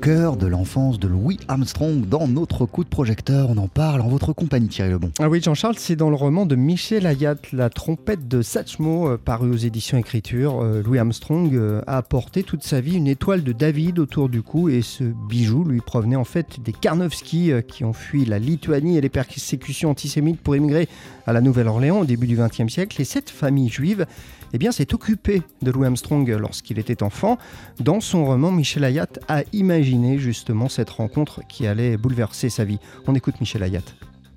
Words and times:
cœur 0.00 0.38
de 0.38 0.46
l'enfance 0.46 0.98
de 0.98 1.06
Louis 1.08 1.38
Armstrong 1.48 2.08
dans 2.08 2.26
notre 2.26 2.64
coup 2.64 2.84
de 2.84 2.88
projecteur. 2.88 3.50
On 3.50 3.58
en 3.58 3.68
parle 3.68 4.00
en 4.00 4.08
votre 4.08 4.32
compagnie, 4.32 4.68
Thierry 4.68 4.90
Lebon. 4.90 5.10
Ah 5.18 5.28
oui, 5.28 5.42
Jean-Charles, 5.42 5.74
c'est 5.76 5.94
dans 5.94 6.08
le 6.08 6.16
roman 6.16 6.46
de 6.46 6.56
Michel 6.56 7.04
Hayat, 7.04 7.36
La 7.52 7.68
trompette 7.68 8.26
de 8.26 8.40
Satchmo, 8.40 9.10
euh, 9.10 9.18
paru 9.22 9.50
aux 9.50 9.56
éditions 9.56 9.98
Écriture. 9.98 10.62
Euh, 10.62 10.82
Louis 10.82 10.98
Armstrong 10.98 11.54
euh, 11.54 11.82
a 11.86 11.98
apporté 11.98 12.42
toute 12.44 12.62
sa 12.62 12.80
vie 12.80 12.96
une 12.96 13.08
étoile 13.08 13.42
de 13.42 13.52
David 13.52 13.98
autour 13.98 14.30
du 14.30 14.40
cou 14.40 14.70
et 14.70 14.80
ce 14.80 15.04
bijou 15.04 15.64
lui 15.64 15.82
provenait 15.82 16.16
en 16.16 16.24
fait 16.24 16.60
des 16.62 16.72
Karnowski 16.72 17.52
qui 17.68 17.84
ont 17.84 17.92
fui 17.92 18.24
la 18.24 18.38
Lituanie 18.38 18.96
et 18.96 19.02
les 19.02 19.10
persécutions 19.10 19.90
antisémites 19.90 20.40
pour 20.40 20.54
émigrer 20.54 20.88
à 21.26 21.34
la 21.34 21.42
Nouvelle-Orléans 21.42 22.00
au 22.00 22.04
début 22.06 22.26
du 22.26 22.36
XXe 22.36 22.72
siècle. 22.72 22.98
Et 23.02 23.04
cette 23.04 23.28
famille 23.28 23.68
juive 23.68 24.06
eh 24.52 24.58
bien, 24.58 24.72
s'est 24.72 24.94
occupée 24.94 25.42
de 25.62 25.70
Louis 25.70 25.86
Armstrong 25.86 26.28
lorsqu'il 26.28 26.80
était 26.80 27.04
enfant. 27.04 27.38
Dans 27.78 28.00
son 28.00 28.24
roman, 28.24 28.50
Michel 28.50 28.82
Hayat 28.82 29.06
a 29.28 29.42
imaginé 29.52 29.89
justement 30.18 30.68
cette 30.68 30.90
rencontre 30.90 31.40
qui 31.48 31.66
allait 31.66 31.96
bouleverser 31.96 32.50
sa 32.50 32.64
vie. 32.64 32.78
On 33.06 33.14
écoute 33.14 33.40
Michel 33.40 33.62
Hayat. 33.62 33.82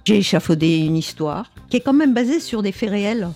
J'ai 0.06 0.18
échafaudé 0.18 0.80
une 0.80 0.98
histoire 0.98 1.52
qui 1.70 1.78
est 1.78 1.82
quand 1.82 1.94
même 1.94 2.14
basée 2.14 2.40
sur 2.40 2.62
des 2.62 2.72
faits 2.72 2.90
réels. 2.90 3.30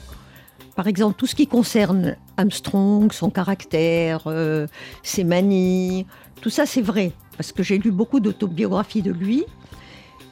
Par 0.75 0.87
exemple, 0.87 1.15
tout 1.17 1.25
ce 1.25 1.35
qui 1.35 1.47
concerne 1.47 2.15
Armstrong, 2.37 3.11
son 3.11 3.29
caractère, 3.29 4.23
euh, 4.27 4.67
ses 5.01 5.23
manies, 5.23 6.05
tout 6.41 6.49
ça 6.49 6.65
c'est 6.65 6.81
vrai, 6.81 7.13
parce 7.37 7.51
que 7.51 7.63
j'ai 7.63 7.77
lu 7.77 7.91
beaucoup 7.91 8.19
d'autobiographies 8.19 9.01
de 9.01 9.11
lui. 9.11 9.43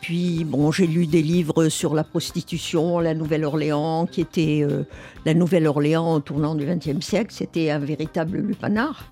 Puis, 0.02 0.44
bon, 0.44 0.72
j'ai 0.72 0.86
lu 0.86 1.08
des 1.08 1.24
livres 1.24 1.68
sur 1.70 1.96
la 1.96 2.04
prostitution, 2.04 3.00
la 3.00 3.16
Nouvelle-Orléans, 3.16 4.06
qui 4.06 4.22
était 4.22 4.62
euh, 4.62 4.84
la 5.26 5.34
Nouvelle-Orléans 5.34 6.14
au 6.14 6.20
tournant 6.20 6.54
du 6.54 6.64
XXe 6.64 7.04
siècle. 7.04 7.34
C'était 7.34 7.72
un 7.72 7.80
véritable 7.80 8.38
lupanar. 8.38 9.10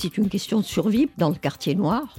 C'est 0.00 0.16
une 0.16 0.28
question 0.28 0.60
de 0.60 0.64
survie 0.64 1.08
dans 1.18 1.28
le 1.28 1.34
quartier 1.34 1.74
noir. 1.74 2.14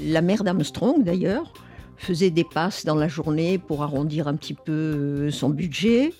La 0.00 0.22
mère 0.22 0.42
d'Armstrong, 0.42 1.04
d'ailleurs, 1.04 1.52
faisait 1.96 2.30
des 2.30 2.42
passes 2.42 2.84
dans 2.84 2.96
la 2.96 3.06
journée 3.06 3.58
pour 3.58 3.84
arrondir 3.84 4.26
un 4.26 4.34
petit 4.34 4.54
peu 4.54 4.72
euh, 4.72 5.30
son 5.30 5.48
budget. 5.48 6.12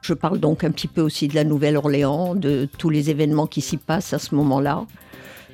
Je 0.00 0.14
parle 0.14 0.40
donc 0.40 0.64
un 0.64 0.70
petit 0.70 0.88
peu 0.88 1.02
aussi 1.02 1.28
de 1.28 1.34
la 1.34 1.44
Nouvelle-Orléans, 1.44 2.34
de 2.34 2.66
tous 2.78 2.88
les 2.88 3.10
événements 3.10 3.46
qui 3.46 3.60
s'y 3.60 3.76
passent 3.76 4.14
à 4.14 4.18
ce 4.18 4.34
moment-là. 4.34 4.86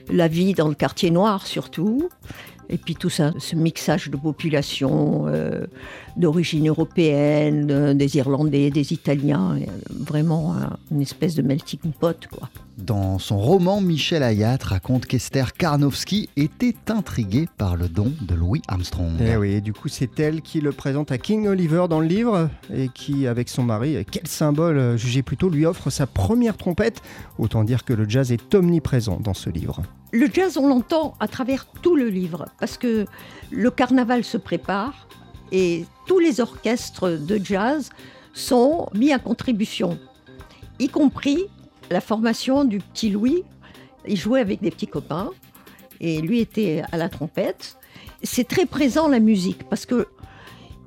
La 0.09 0.29
vie 0.29 0.55
dans 0.55 0.69
le 0.69 0.77
quartier 0.77 1.11
noir 1.11 1.49
surtout. 1.49 2.09
Et 2.71 2.79
puis 2.79 2.95
tout 2.95 3.11
ça, 3.11 3.33
ce 3.39 3.57
mixage 3.57 4.11
de 4.11 4.17
populations 4.17 5.25
euh, 5.27 5.67
d'origine 6.17 6.69
européenne, 6.69 7.69
euh, 7.71 7.95
des 7.95 8.17
Irlandais, 8.17 8.71
des 8.71 8.93
Italiens, 8.93 9.57
euh, 9.57 9.67
vraiment 9.91 10.55
une 10.93 11.03
espèce 11.03 11.35
de 11.35 11.43
melting 11.43 11.81
pot. 11.99 12.29
Quoi. 12.31 12.49
Dans 12.79 13.19
son 13.19 13.39
roman, 13.39 13.81
Michel 13.81 14.23
Hayat 14.23 14.59
raconte 14.63 15.07
qu'Esther 15.07 15.53
Karnowski 15.53 16.29
était 16.37 16.77
intriguée 16.89 17.49
par 17.59 17.75
le 17.75 17.89
don 17.89 18.13
de 18.21 18.35
Louis 18.37 18.63
Armstrong. 18.69 19.21
Et 19.21 19.33
eh 19.33 19.37
oui, 19.37 19.61
du 19.61 19.73
coup, 19.73 19.89
c'est 19.89 20.21
elle 20.21 20.41
qui 20.41 20.61
le 20.61 20.71
présente 20.71 21.11
à 21.11 21.19
King 21.19 21.49
Oliver 21.49 21.87
dans 21.91 22.01
le 22.01 22.07
livre 22.07 22.49
et 22.73 22.89
qui, 22.89 23.27
avec 23.27 23.49
son 23.49 23.65
mari, 23.65 23.97
quel 24.11 24.29
symbole 24.29 24.97
jugé 24.97 25.23
plutôt, 25.23 25.51
lui 25.51 25.67
offre 25.67 25.91
sa 25.91 26.07
première 26.07 26.57
trompette. 26.57 27.03
Autant 27.39 27.65
dire 27.65 27.85
que 27.85 27.93
le 27.93 28.09
jazz 28.09 28.31
est 28.31 28.55
omniprésent 28.55 29.19
dans 29.21 29.35
ce 29.35 29.51
livre. 29.51 29.83
Le 30.13 30.29
jazz, 30.33 30.57
on 30.57 30.67
l'entend 30.67 31.15
à 31.21 31.29
travers 31.29 31.67
tout 31.67 31.95
le 31.95 32.09
livre, 32.09 32.47
parce 32.59 32.77
que 32.77 33.07
le 33.53 33.71
carnaval 33.71 34.25
se 34.25 34.37
prépare 34.37 35.07
et 35.53 35.85
tous 36.07 36.19
les 36.19 36.41
orchestres 36.41 37.11
de 37.11 37.41
jazz 37.43 37.91
sont 38.35 38.89
mis 38.93 39.13
à 39.13 39.21
contribution, 39.21 39.99
y 40.81 40.89
compris 40.89 41.45
la 41.91 42.01
formation 42.01 42.65
du 42.65 42.79
petit 42.79 43.11
Louis. 43.11 43.45
Il 44.07 44.17
jouait 44.17 44.41
avec 44.41 44.61
des 44.61 44.71
petits 44.71 44.89
copains 44.89 45.31
et 46.01 46.21
lui 46.21 46.41
était 46.41 46.83
à 46.91 46.97
la 46.97 47.09
trompette. 47.09 47.77
C'est 48.23 48.49
très 48.49 48.67
présent 48.67 49.07
la 49.07 49.21
musique 49.21 49.69
parce 49.69 49.87
que 49.87 50.09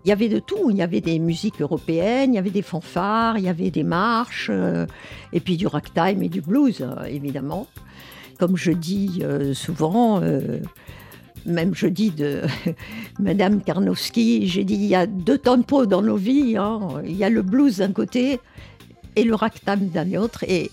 il 0.06 0.09
y 0.09 0.12
avait 0.12 0.28
de 0.28 0.40
tout. 0.40 0.69
Il 0.69 0.75
y 0.75 0.81
avait 0.81 1.00
des 1.00 1.18
musiques 1.18 1.62
européennes, 1.62 2.34
il 2.34 2.36
y 2.36 2.40
avait 2.40 2.50
des 2.50 2.62
fanfares, 2.62 3.38
il 3.38 3.46
y 3.46 3.48
avait 3.48 3.72
des 3.72 3.84
marches, 3.84 4.50
euh, 4.52 4.86
et 5.31 5.40
puis 5.40 5.56
du 5.56 5.66
ragtime 5.66 6.22
et 6.22 6.28
du 6.28 6.42
blues, 6.42 6.81
euh, 6.81 7.06
évidemment 7.06 7.68
comme 8.40 8.58
je 8.58 8.72
dis 8.72 9.22
euh, 9.24 9.54
souvent, 9.54 10.22
euh, 10.22 10.60
même 11.46 11.76
je 11.76 11.88
dis 11.88 12.12
de 12.12 12.42
Madame 13.20 13.62
Karnowski, 13.62 14.48
j'ai 14.48 14.64
dit 14.64 14.76
il 14.76 14.86
y 14.86 14.96
a 14.96 15.06
deux 15.06 15.38
tempos 15.38 15.86
dans 15.86 16.02
nos 16.02 16.18
vies. 16.18 16.58
Hein. 16.58 17.02
Il 17.06 17.16
y 17.16 17.24
a 17.24 17.30
le 17.30 17.42
blues 17.42 17.78
d'un 17.78 17.92
côté 17.92 18.40
et 19.16 19.24
le 19.24 19.36
ragtime 19.36 19.90
d'un 19.90 20.14
autre, 20.16 20.44
et 20.48 20.72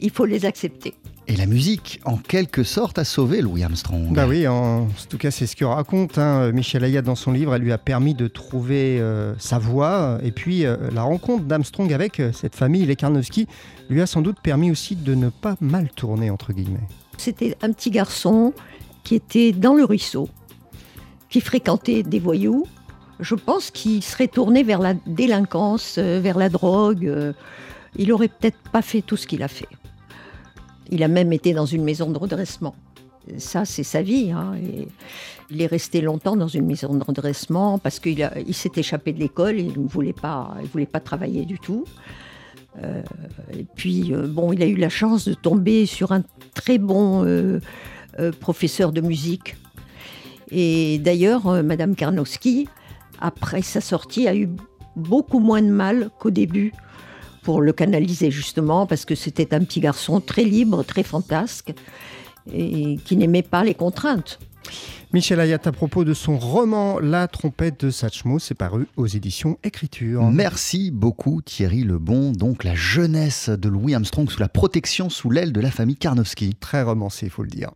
il 0.00 0.10
faut 0.10 0.24
les 0.24 0.44
accepter. 0.44 0.94
Et 1.30 1.36
la 1.36 1.46
musique, 1.46 2.00
en 2.04 2.16
quelque 2.16 2.64
sorte, 2.64 2.98
a 2.98 3.04
sauvé 3.04 3.42
Louis 3.42 3.62
Armstrong. 3.62 4.12
Bah 4.12 4.26
oui, 4.26 4.48
en, 4.48 4.88
tout 5.10 5.18
cas, 5.18 5.30
c'est 5.30 5.46
ce 5.46 5.54
que 5.54 5.64
raconte 5.64 6.16
hein, 6.16 6.50
Michel 6.52 6.82
Ayat 6.82 7.02
dans 7.02 7.14
son 7.14 7.32
livre. 7.32 7.54
Elle 7.54 7.62
lui 7.62 7.72
a 7.72 7.78
permis 7.78 8.14
de 8.14 8.28
trouver 8.28 8.98
euh, 8.98 9.34
sa 9.38 9.58
voix. 9.58 10.18
Et 10.22 10.32
puis, 10.32 10.62
la 10.62 11.02
rencontre 11.02 11.44
d'Armstrong 11.44 11.92
avec 11.92 12.22
cette 12.32 12.56
famille, 12.56 12.86
les 12.86 12.96
Karnowski, 12.96 13.46
lui 13.90 14.00
a 14.00 14.06
sans 14.06 14.22
doute 14.22 14.38
permis 14.42 14.70
aussi 14.70 14.96
de 14.96 15.14
ne 15.14 15.28
pas 15.28 15.56
mal 15.60 15.90
tourner, 15.90 16.30
entre 16.30 16.52
guillemets. 16.52 16.88
C'était 17.18 17.56
un 17.62 17.72
petit 17.72 17.90
garçon 17.90 18.54
qui 19.04 19.14
était 19.14 19.52
dans 19.52 19.74
le 19.74 19.84
ruisseau, 19.84 20.28
qui 21.28 21.40
fréquentait 21.40 22.02
des 22.02 22.20
voyous. 22.20 22.66
Je 23.20 23.34
pense 23.34 23.70
qu'il 23.70 24.02
serait 24.02 24.28
tourné 24.28 24.62
vers 24.62 24.78
la 24.78 24.94
délinquance, 25.06 25.96
euh, 25.98 26.20
vers 26.20 26.38
la 26.38 26.48
drogue. 26.48 27.06
Euh, 27.06 27.32
il 27.96 28.12
aurait 28.12 28.28
peut-être 28.28 28.58
pas 28.70 28.82
fait 28.82 29.02
tout 29.02 29.16
ce 29.16 29.26
qu'il 29.26 29.42
a 29.42 29.48
fait. 29.48 29.68
Il 30.90 31.02
a 31.02 31.08
même 31.08 31.32
été 31.32 31.52
dans 31.52 31.66
une 31.66 31.84
maison 31.84 32.10
de 32.10 32.18
redressement. 32.18 32.74
Ça, 33.36 33.64
c'est 33.64 33.82
sa 33.82 34.02
vie. 34.02 34.30
Hein, 34.32 34.54
il 35.50 35.62
est 35.62 35.66
resté 35.66 36.00
longtemps 36.00 36.36
dans 36.36 36.48
une 36.48 36.66
maison 36.66 36.94
de 36.94 37.04
redressement 37.04 37.78
parce 37.78 38.00
qu'il 38.00 38.30
il 38.46 38.54
s'est 38.54 38.72
échappé 38.76 39.12
de 39.12 39.18
l'école. 39.18 39.58
Il 39.58 39.80
ne 39.80 39.88
voulait 39.88 40.12
pas, 40.12 40.54
il 40.62 40.68
voulait 40.68 40.86
pas 40.86 41.00
travailler 41.00 41.44
du 41.44 41.58
tout. 41.58 41.84
Euh, 42.82 43.02
et 43.52 43.64
puis, 43.64 44.14
euh, 44.14 44.26
bon, 44.26 44.52
il 44.52 44.62
a 44.62 44.66
eu 44.66 44.76
la 44.76 44.88
chance 44.88 45.26
de 45.26 45.34
tomber 45.34 45.86
sur 45.86 46.12
un 46.12 46.22
très 46.54 46.78
bon 46.78 47.24
euh, 47.24 47.60
professeur 48.40 48.92
de 48.92 49.00
musique. 49.00 49.56
Et 50.50 50.98
d'ailleurs, 50.98 51.62
Madame 51.62 51.94
Karnowski, 51.94 52.68
après 53.20 53.62
sa 53.62 53.80
sortie, 53.80 54.28
a 54.28 54.34
eu 54.34 54.48
beaucoup 54.96 55.40
moins 55.40 55.62
de 55.62 55.70
mal 55.70 56.10
qu'au 56.18 56.30
début 56.30 56.72
pour 57.48 57.62
le 57.62 57.72
canaliser 57.72 58.30
justement, 58.30 58.84
parce 58.84 59.06
que 59.06 59.14
c'était 59.14 59.54
un 59.54 59.60
petit 59.60 59.80
garçon 59.80 60.20
très 60.20 60.44
libre, 60.44 60.82
très 60.82 61.02
fantasque, 61.02 61.72
et 62.52 62.98
qui 63.06 63.16
n'aimait 63.16 63.40
pas 63.40 63.64
les 63.64 63.72
contraintes. 63.72 64.38
Michel 65.14 65.40
Ayat 65.40 65.58
à 65.64 65.72
propos 65.72 66.04
de 66.04 66.12
son 66.12 66.38
roman 66.38 66.98
La 67.00 67.26
trompette 67.26 67.86
de 67.86 67.90
Satchmo, 67.90 68.38
c'est 68.38 68.54
paru 68.54 68.86
aux 68.98 69.06
éditions 69.06 69.56
Écriture. 69.64 70.24
Merci 70.24 70.90
beaucoup 70.90 71.40
Thierry 71.40 71.84
Lebon. 71.84 72.32
Donc 72.32 72.64
la 72.64 72.74
jeunesse 72.74 73.48
de 73.48 73.70
Louis 73.70 73.94
Armstrong 73.94 74.30
sous 74.30 74.40
la 74.40 74.50
protection, 74.50 75.08
sous 75.08 75.30
l'aile 75.30 75.54
de 75.54 75.62
la 75.62 75.70
famille 75.70 75.96
Karnowski. 75.96 76.54
Très 76.54 76.82
romancé, 76.82 77.24
il 77.24 77.30
faut 77.30 77.44
le 77.44 77.48
dire. 77.48 77.70